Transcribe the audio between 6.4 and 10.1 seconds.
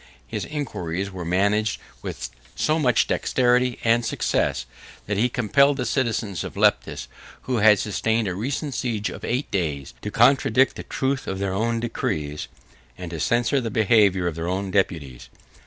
of Leptis, who had sustained a recent siege of eight days, to